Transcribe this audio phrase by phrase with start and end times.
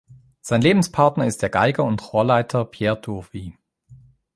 [0.41, 3.53] Sein Lebenspartner ist der Geiger und Chorleiter Pierre Tourville.